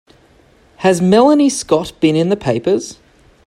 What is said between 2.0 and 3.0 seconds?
been in the papers?